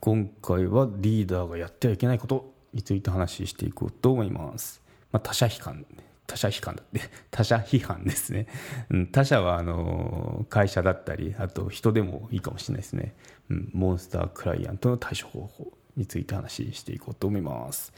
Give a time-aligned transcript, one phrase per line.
[0.00, 4.82] 今回はリーダーがやってはいけないことについて話していこうと思います、
[5.12, 5.84] まあ、他者批判
[6.26, 7.00] 他者批判だって。
[7.30, 8.46] 他者批判ですね、
[8.88, 13.14] うん、他者はあの会社だったりあと人でもいいかもしれないですね、
[13.50, 17.92] うん、モンスタークライアントの対処方法について話していこうと思います。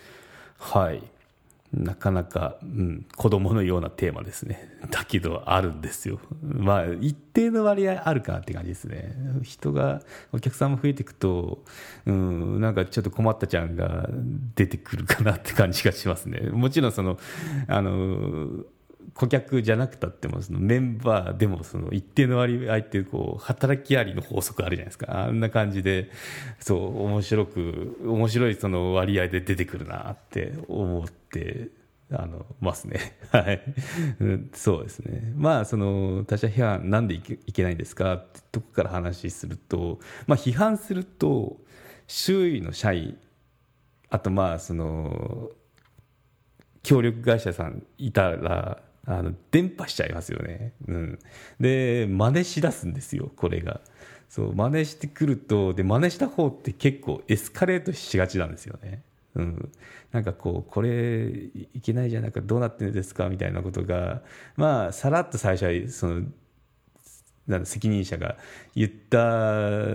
[0.58, 1.02] はい。
[1.72, 4.68] なかなか、うん、子供のようなテーマですね。
[4.90, 6.20] だけど、あるんですよ。
[6.42, 9.14] まあ、一定の割合あるかなって感じですね。
[9.42, 11.64] 人が、お客さんも増えていくと、
[12.04, 14.08] うん、なんかちょっと困ったちゃんが
[14.54, 16.40] 出てくるかなって感じがしますね。
[16.50, 17.18] もちろん、その、
[17.68, 18.64] あの、
[19.14, 26.10] 顧客じゃなくたってもそのメンバーでもその一定の割合っていうこう働きありの法則あるじゃないですかあんな感じで
[26.60, 31.68] そう面白く面白いその割合で出てくるなって思って
[32.14, 33.16] あのますね。
[33.32, 33.62] はい、
[34.52, 35.32] そうですね。
[35.34, 41.56] まあその他者批判なんでいけいけないんですかってとこから話すると、まあ批判すると
[42.06, 43.16] 周囲の社員
[44.10, 45.50] あとまあその
[46.82, 51.18] 協力会社さんいたらあの伝播しちゃいますよね、うん、
[51.58, 53.80] で真似しだすんですよこれが。
[54.28, 59.02] そう真似してくるとで真似した方って結構エスカレートしがちなんですよね。
[59.34, 59.72] うん、
[60.10, 61.28] なんかこうこれ
[61.74, 64.22] いけないじゃなくどうなってるんですかみたいなことが
[64.56, 66.22] まあさらっと最初はその
[67.46, 68.36] なん責任者が
[68.74, 69.88] 言った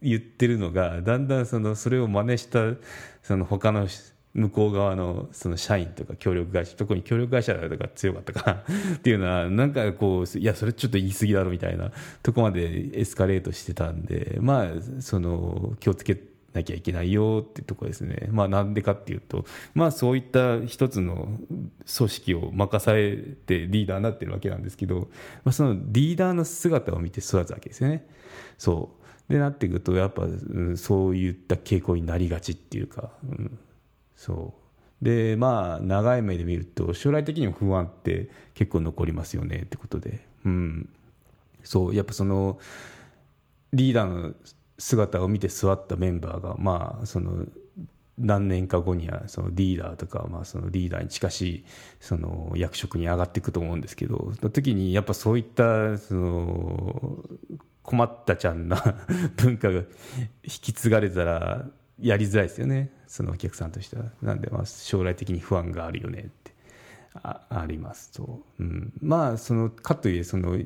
[0.00, 2.74] 言ってるのがだんだんそのそれを真似した
[3.22, 3.88] その他の
[4.34, 8.62] 向こう側のその社員とか協力会社特に協力会社とか強かったかな。
[8.96, 16.20] っていうのはなんかこういやそれちょっと言い過ぎだろみたいなとこまでエスカレートしてたんでまあその気をつけ
[16.52, 18.28] なきゃいけないよっていうとこですね。
[18.30, 21.38] まあなんでかっていうとまあそういった一つの
[21.96, 25.08] 組織を任されてリーダーになってるわけなんですけど、
[25.44, 28.04] まあ、そのリーダーの姿を見て育つわけですよね。
[28.58, 28.90] そ
[29.28, 29.32] う。
[29.32, 33.58] でなっていくとやっぱ、うん、そういった傾向になりがちっていうか、うん。
[34.16, 35.04] そう。
[35.04, 40.26] でまあ長い目で見ると将来的にも不安って結構残りますよねってことで。
[40.44, 40.88] うん。
[41.62, 41.94] そう。
[41.94, 42.58] やっぱその
[43.72, 44.34] リーダーの
[44.78, 47.46] 姿を見て座ったメンバーがまあその
[48.18, 51.64] 何年か後にはそのリーダーとか、まあ、そのリーダーに近しい
[52.00, 57.24] その役職に上がっていくと思うんですけどその時にやっぱそういったその
[57.82, 58.82] 困ったちゃんな
[59.36, 59.86] 文化が引
[60.44, 61.66] き継がれたら
[62.00, 62.90] やりづらいですよね。
[63.06, 64.04] そのお客さんとしては。
[64.22, 66.54] なんでまあ将来的に不安があるよねって。
[67.22, 70.58] あありますと、うん、まあそのかといえその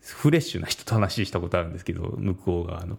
[0.00, 2.98] フレッシュな人と話したことあるんですけど向こう側の。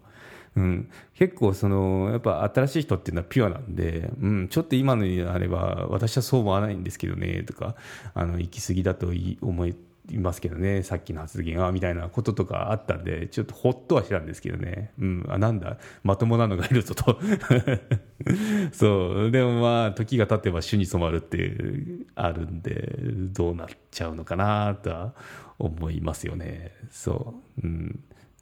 [0.56, 7.76] うん、結構そのやっぱ新しい人っていうのはピュアなんで、うん、ちょっと今のにあれば私はそう思わないんですけどねとか
[8.16, 9.76] あの行き過ぎだと思い
[10.12, 15.78] いますけどねさっきの発言はみたいなこととかあったんでちょっとほっとはしたんですけどね、うん、あなんだ？
[16.04, 17.20] まともなのがいるぞと。
[18.72, 19.32] そう。
[19.32, 22.98] でもまあ時が経てば主に染まるっていうあるんで
[23.34, 25.14] どうなっちゃうのかなとは
[25.58, 26.74] 思いますよね。
[26.90, 28.00] そう、うん。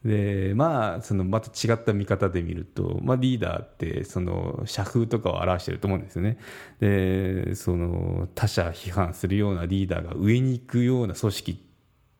[0.07, 6.37] でまあそのまた違った見方で見ると、まあ、リーダーってその社風とかを表してると思うんですよね
[6.79, 11.57] でその他者批判するようなリーダーが上に行くような組織っ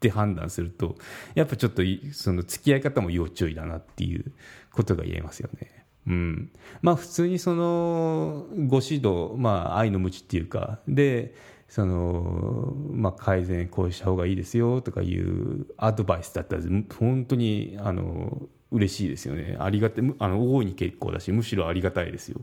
[0.02, 0.98] て判断すると
[1.34, 1.82] やっぱちょっと
[2.12, 4.34] その付き合い方も要注意だなっていう
[4.74, 5.86] ことが言えますよね。
[6.08, 11.34] うん、まあ普通にそのご指導、まあ、愛の無知っていうかで
[11.68, 16.62] その、まあ、改善こうした方がいいですよとかいうアドバイスだったら
[16.98, 18.42] 本当にあの
[18.72, 19.56] 嬉しいですよね。
[19.60, 22.42] ありがたあの大いに結構だしむしろありがたいですよ。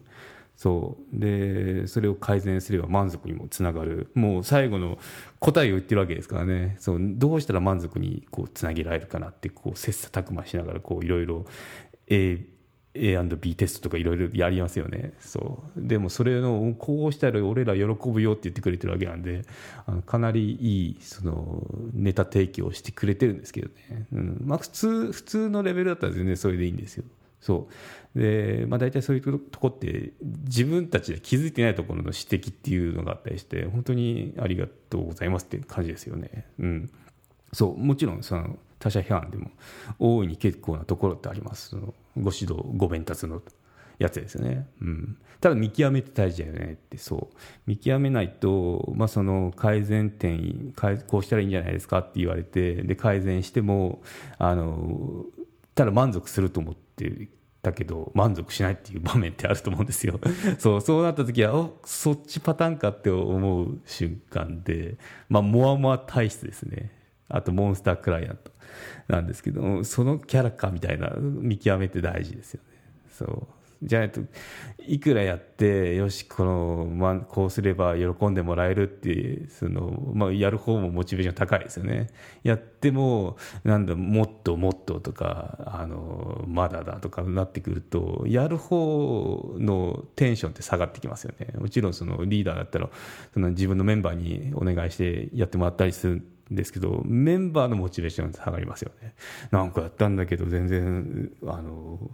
[0.56, 1.18] そう。
[1.18, 4.10] でそれを改善すれば満足にもつながる。
[4.14, 4.98] もう最後の
[5.38, 6.76] 答えを言ってるわけですからね。
[6.78, 6.98] そう。
[7.00, 11.44] どうしたら満足にこうつなげられるかなってこう切磋琢磨しながらいろいろ
[12.08, 12.46] A
[12.94, 15.14] A&B テストとかいろいろやりますよね。
[15.18, 15.80] そう。
[15.86, 19.42] でもそれのこうしたら俺ら喜ぶよって言ってくれてるわけなんで
[19.86, 24.42] あのかなりいいそのネタ提供をしてくれてるんですけどね、うん。
[24.44, 27.04] まあ、普通普通のレベルだったら全然それでいいんですよ。
[27.40, 27.68] そ
[28.14, 28.18] う。
[28.18, 30.12] で、まあ、大体そういうとこって
[30.46, 36.46] 自分たちで気づいてないところの指摘っていうのがあったりして本当にありがとうございますっていう感じですよね。
[36.58, 36.90] うん、
[37.52, 37.78] そう。
[37.78, 39.50] もちろんその他者批判でも
[39.98, 41.74] 大いに結構なところってあります。
[41.74, 43.40] ご指導ご鞭達の
[43.98, 44.66] やつですよね。
[44.82, 45.16] うん。
[45.40, 46.98] ただ見極めて大事だよねって。
[46.98, 47.36] そう。
[47.66, 50.74] 見極めないと、まあ、その改善点
[51.08, 54.02] こうしたらいいんじゃないですかって言われてで改善しても
[54.36, 55.24] あの
[55.74, 57.28] ただ満足すると思って
[57.62, 60.20] たけど満足しないっていう場面ってあると思うんですよ。
[60.60, 64.98] そうそうなった時はおそっちパターンかって思う瞬間で
[65.30, 67.03] まあモアモア体質ですね。
[67.28, 68.50] あとモンスタークライアント
[69.08, 72.68] なんですけどそのキャラかみたいな見極めって大事ですよね。
[73.10, 73.46] そう。
[73.82, 74.20] じゃないと
[74.86, 82.08] いくらやってよしこの、まあ、こうすれば喜んでもらえるってその、まあ、やる方もモチベーション高いですよね。
[82.42, 91.48] やってもなんだもっともっととかあのまだだとかなってくるとやる方のテンションって下がってきますよね。
[91.58, 92.88] もちろんそのリーダーだったら
[93.32, 99.14] その自分のメンバーにお願いしてやってもらったりするですけどメンバーのモチベーション下がりますよね。
[99.50, 102.10] なんかやったんだけど全然あの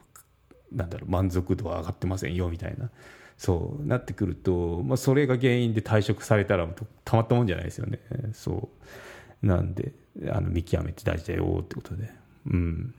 [0.73, 2.91] なんだろう満足度は上がってませんよみたいな。
[3.37, 6.69] そうなってくると、まあ、それが原因で退職されたら
[7.05, 7.99] たまったもんじゃないですよね。
[8.35, 8.69] そ
[9.43, 9.47] う。
[9.47, 9.93] なんで
[10.29, 12.11] あの見極めて大事だよってことで。
[12.47, 12.95] うん。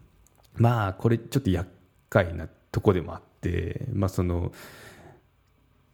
[0.56, 1.69] まあこれちょっと厄
[2.10, 4.51] 介なとこでもあってまあその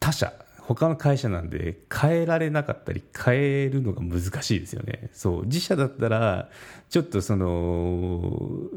[0.00, 0.32] 他社
[0.68, 5.08] 他の会社なんで変えられなかったり変えるのが難しいですよね。
[5.14, 5.44] そう。
[5.46, 6.50] 自社だったら
[6.90, 8.68] ちょっとその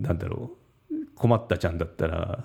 [0.00, 0.52] なんだろ
[0.92, 2.44] う困ったちゃんだったら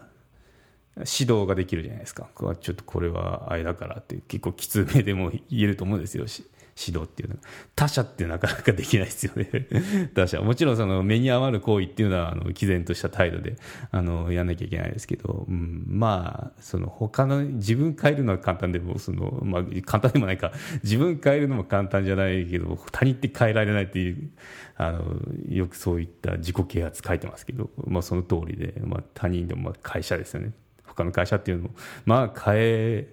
[0.98, 2.30] 指導ができるじゃないですか。
[2.60, 6.26] ちょっとこれはあれだからって結構きつめでも言えると思うんですよ。
[6.26, 6.44] し
[6.78, 7.36] 指導っていうの。
[7.36, 7.42] は
[7.76, 9.50] 他者ってなかなかできないですよね。
[10.14, 10.42] 他者。
[10.42, 13.56] もちろんその目に余る行為っていうのはあの毅然とした態度で
[13.92, 20.52] あのやんなきゃいけないですけど、うん、まあその他の自分変えるのは簡単でもその、まあ、簡単でもないか。
[20.84, 24.30] 自分変えるのも簡単じゃないけど他人って変えられないっていう
[24.76, 30.52] あのよくそういった自己啓発書いてますけど、まあ、その通りで、まあ、他人でも会社ですよね。
[30.84, 31.70] 他の会社っていうのも
[32.06, 33.08] まあ変え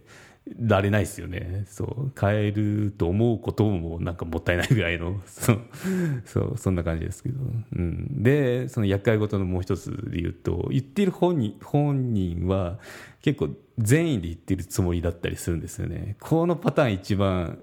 [0.59, 1.65] られないですよね。
[1.67, 2.13] そう。
[2.21, 5.53] 変えると思うこともなんかもったいないぐらいのそ
[6.27, 7.39] そうそんな感じですけど、
[7.77, 12.81] うん、でその厄介事のもう一つで言うと言ってる本人本人は
[13.21, 16.17] 結構善意で言ってるつもりだったりするんですよね。
[16.21, 17.59] このパターン一番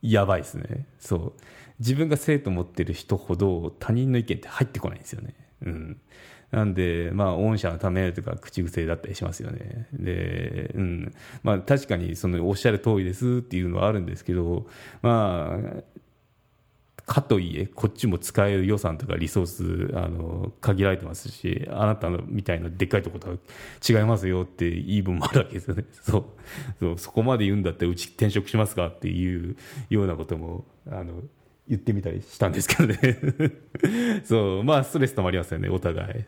[0.00, 0.86] やばいですね。
[0.98, 1.42] そう。
[1.80, 5.34] 自分が生徒持ってる人ほど他人の意見って入ってこないんですよね。
[5.62, 6.00] うん。
[6.54, 9.88] なんで、まあ、御社のためとか口癖だったりしますよね。
[9.92, 11.14] で、うん。
[11.42, 14.66] まあ、確かに、その、おっしゃる通りですっていうのはあるんですけど、
[15.02, 15.82] まあ、
[17.06, 19.46] かといえ、こっちも使える予算とかリソー
[19.90, 23.36] ス、あの、限られてますし、あなたのみたいなでっかいとことは
[23.86, 25.84] 違いますよって言い分もあるわけですよね。
[25.90, 26.24] そう。
[26.78, 29.56] そう、そこまで言うんだったらうち転職しますかっていう
[29.90, 31.20] ようなことも、あの、
[31.68, 32.98] 言ってみたりしたんですけどね。
[34.24, 34.64] そう。
[34.64, 36.24] まあストレス溜まりますよねお互い。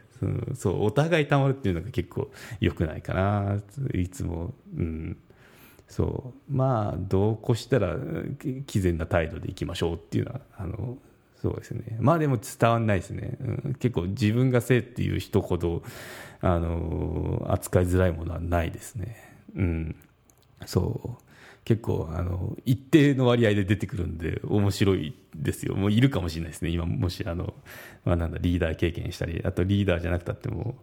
[0.55, 0.85] そう。
[0.85, 2.31] お互い溜まるっていうのが結構
[2.61, 3.61] 良くないかな。
[3.93, 4.55] いつも。
[4.77, 5.17] うん。
[5.89, 6.53] そう。
[6.53, 7.97] まあどうこしたら
[8.67, 10.99] 毅然な態度でいきましょうっていうのはあの
[11.37, 11.99] そうですね。
[12.01, 15.83] まあでも伝わんないですね、うん、結構自分がせいっていう人ほど
[16.41, 19.17] あの扱いづらいものはないですね。
[19.55, 19.97] うん。
[20.65, 21.26] そう。
[21.67, 25.75] 結構あの一定の割合で出てくるんで面白いですよ。
[25.75, 26.71] もういるかもしれないですね。
[26.71, 27.55] 今もしあの、
[28.05, 30.77] まあ、なんだリーダー経験したりあとリーダーじゃなくたっても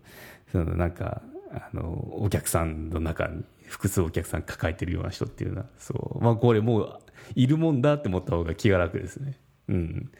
[0.51, 1.21] そのなんか
[1.53, 6.99] あのお客さんの中に複数お客さん抱えてるような人っていうのはそう、まあ、これもう
[7.33, 9.40] いるもんだって思った方が気が楽ですね。
[9.69, 10.11] うん。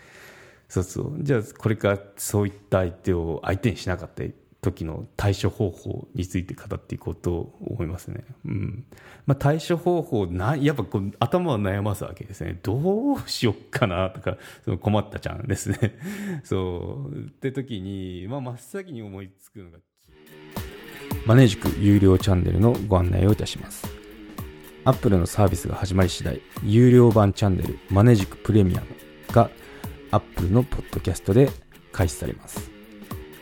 [0.70, 1.18] そうそう。
[1.20, 4.24] じゃあこれからそういった相手を相手にしなかった
[4.64, 8.24] 時の対処方法について語っていこうと思いますね。
[8.46, 8.86] うん
[9.26, 12.58] まあ、対処方法な、やっぱこう頭を悩ますわけですね。
[12.64, 15.78] どうしよっかなとか、その困ったちゃんですね。
[16.44, 17.16] そう。
[17.16, 19.78] って時に、まあ、真っ先に思いつくのが、
[21.26, 23.86] マネージク有料チャンネルのご案内をいたします。
[24.86, 28.88] アップルのサービスが始まり次第、有料版チャンネルマネージクプレミアム
[29.34, 29.50] が
[30.12, 31.50] アップルのポッドキャストで
[31.92, 32.73] 開始されます。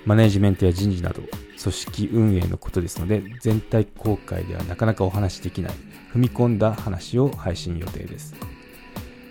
[0.05, 1.22] マネジメントや人事など
[1.62, 5.74] 組織運営のことですので全体公開ではなかなかお話しできない
[6.13, 8.34] 踏み込んだ話を配信予定です。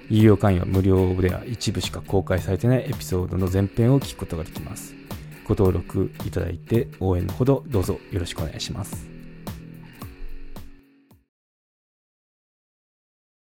[0.08, 4.94] 有料会員は無料では一部しか公開されてないエピソードの前編を聞くことができます。
[5.44, 9.19] ご登録いただいて応援のほどどうぞよろしくお願いします。